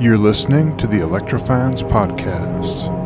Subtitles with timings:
[0.00, 2.99] You're listening to the Electrofans Podcast.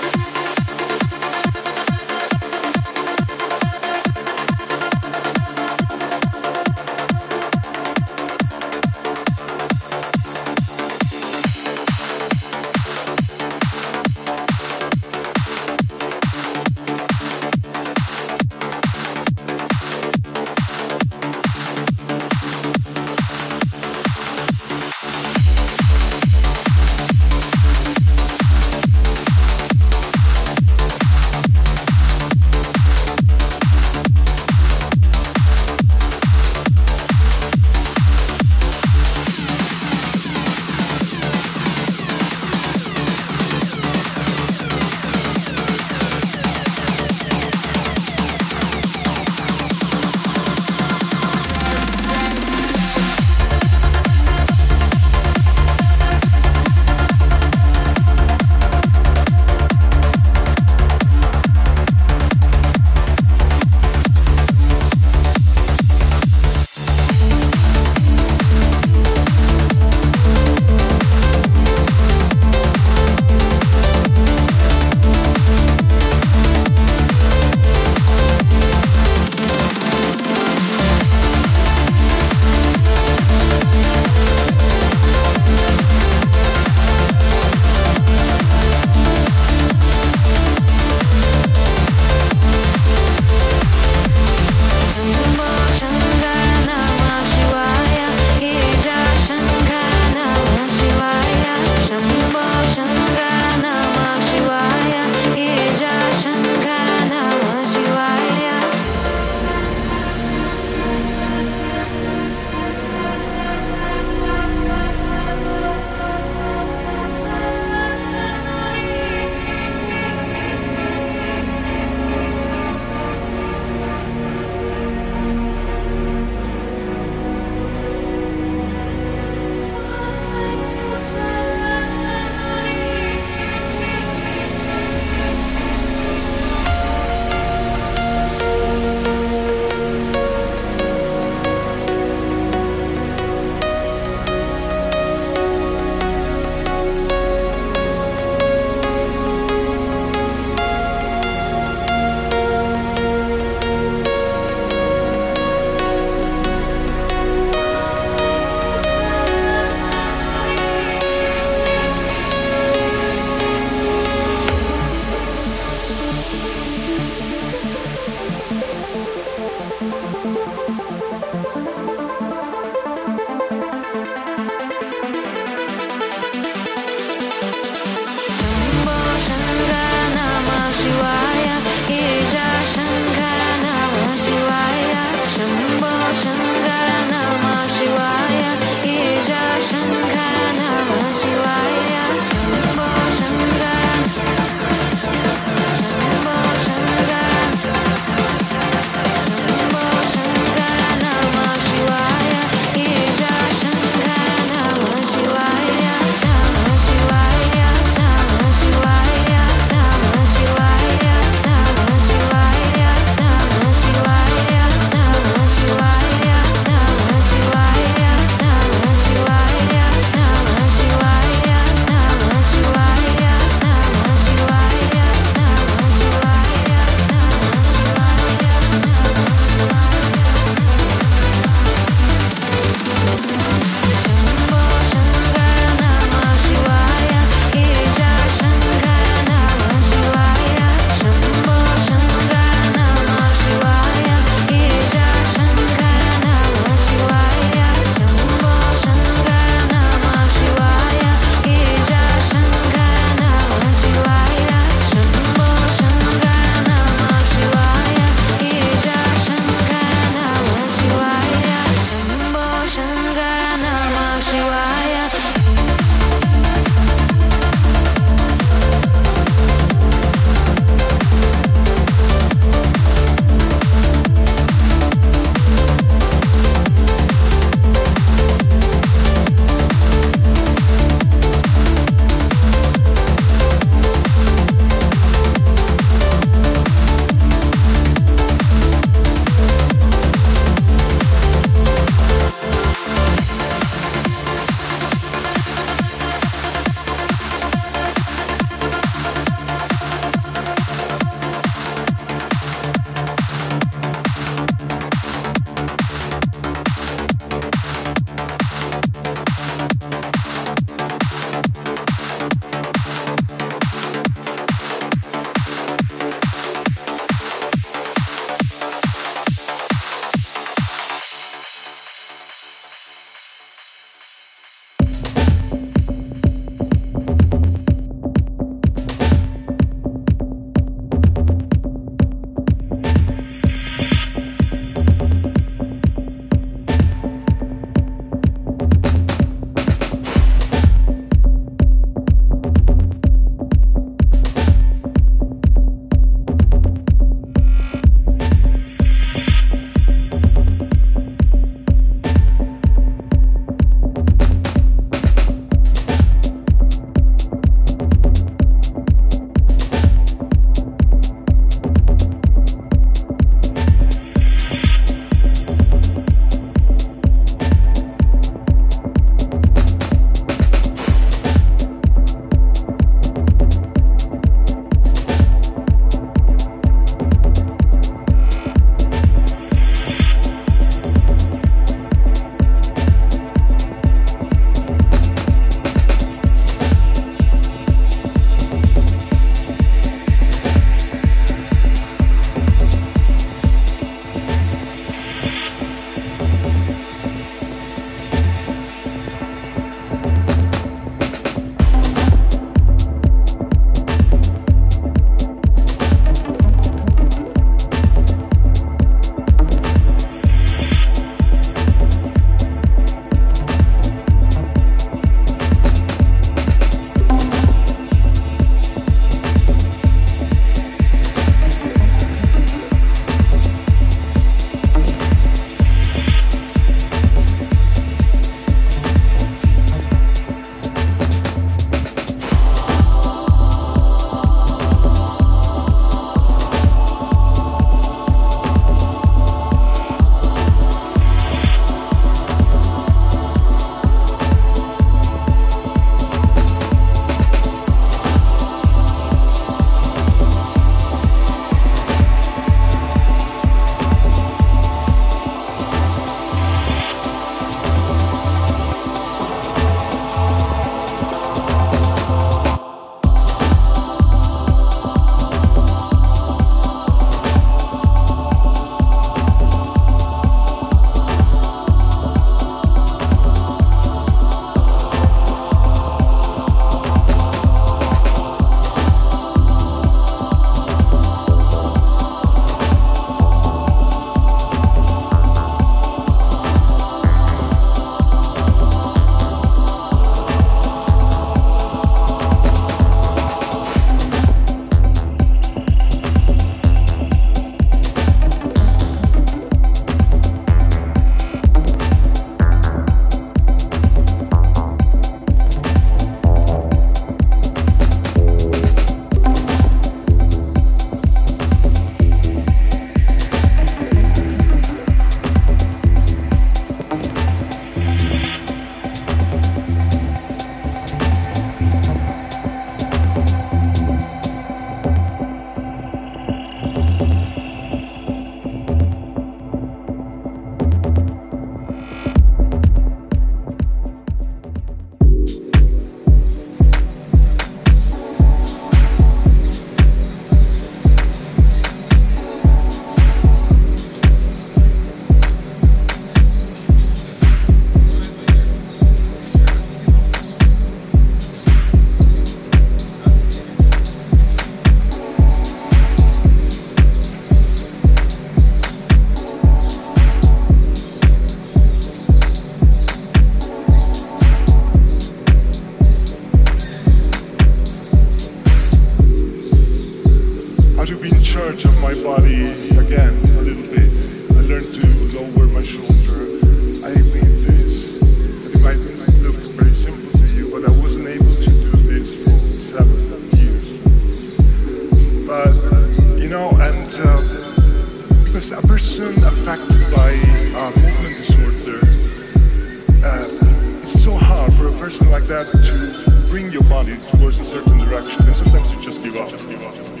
[597.31, 599.29] Towards a certain direction, and sometimes you just give up.
[599.29, 600.00] Just give up.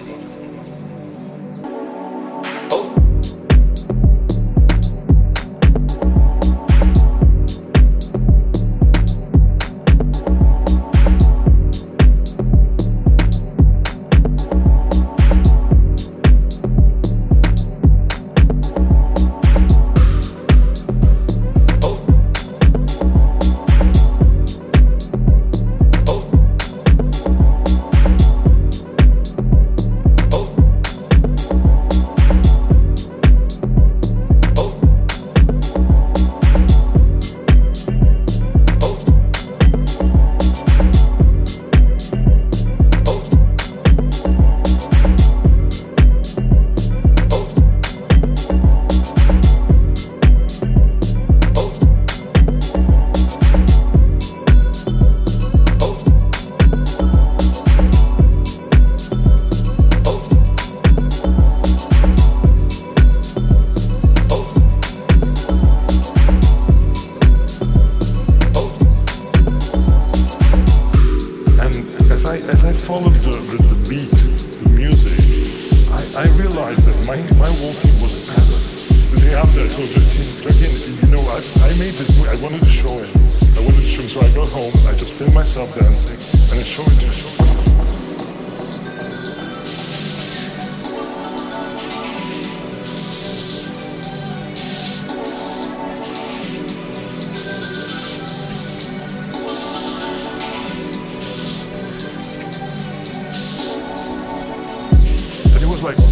[105.81, 106.11] Bring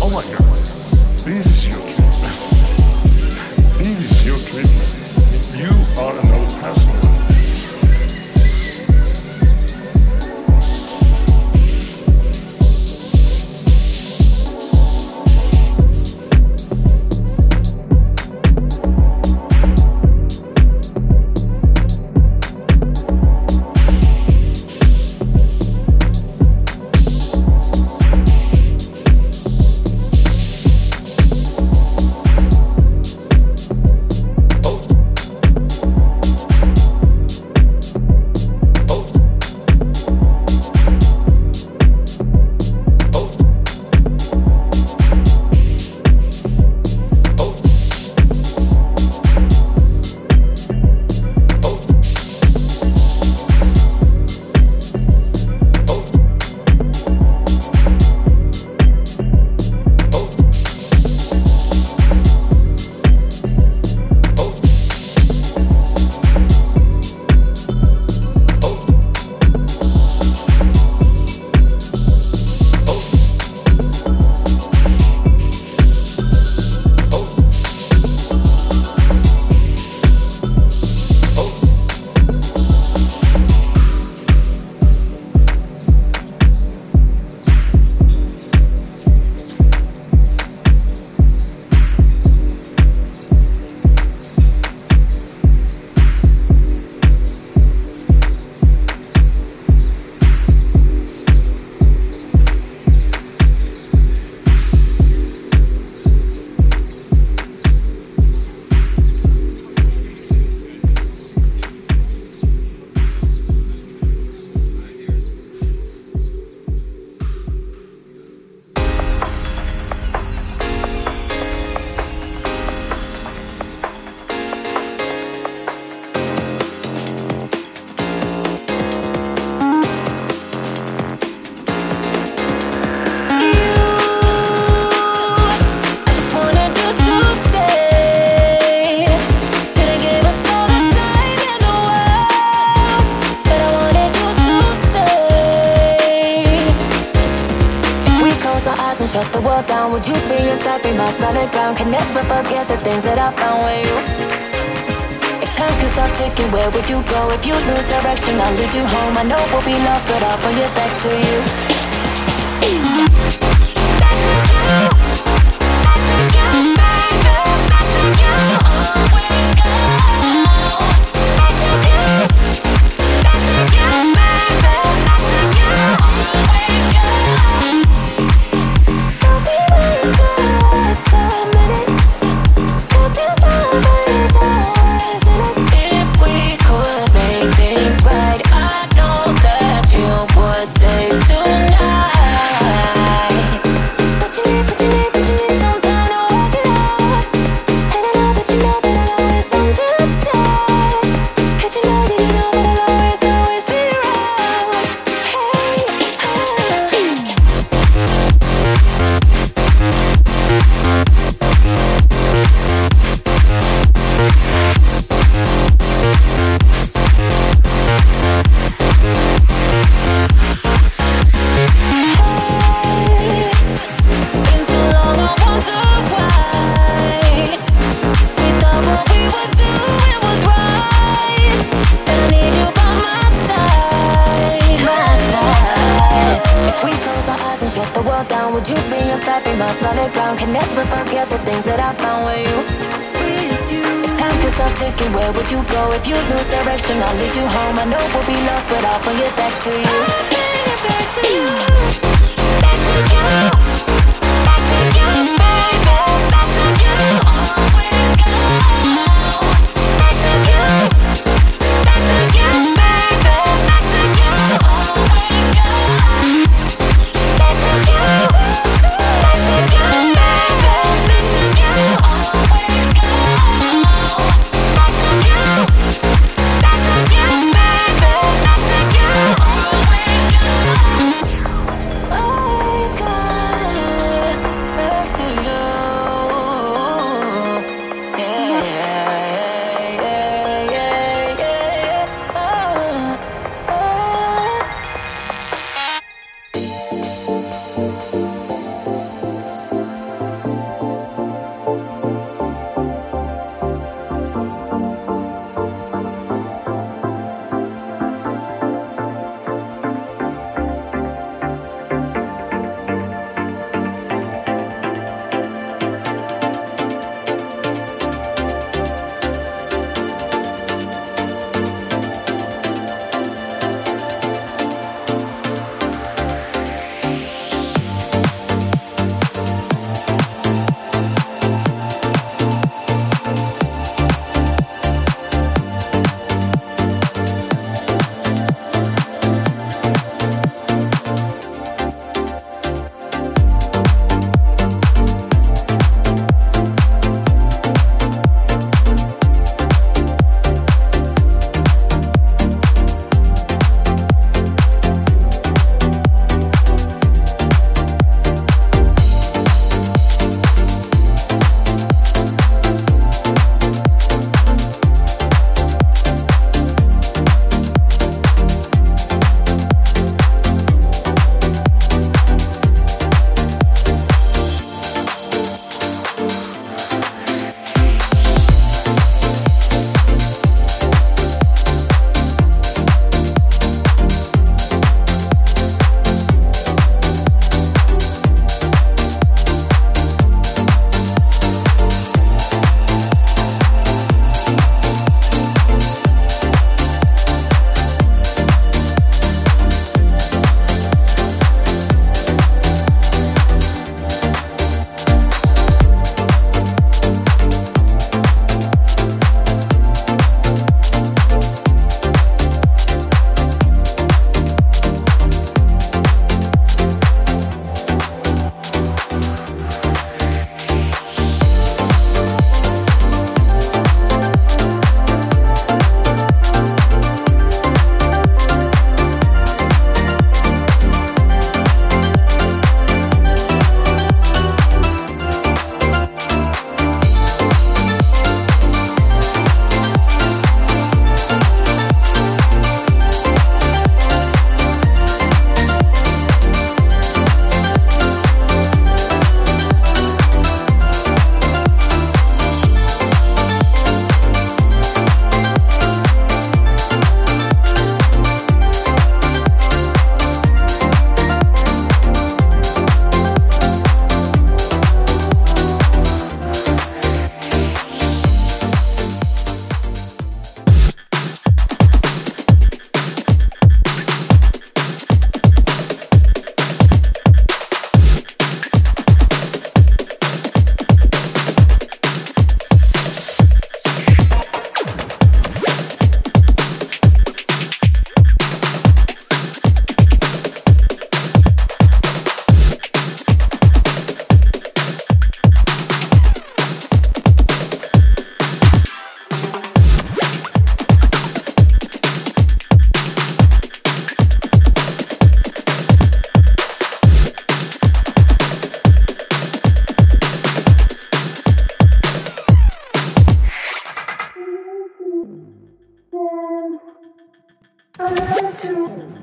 [518.02, 519.14] I love to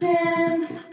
[0.00, 0.83] dance.